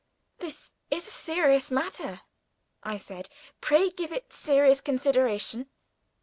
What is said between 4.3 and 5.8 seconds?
serious consideration."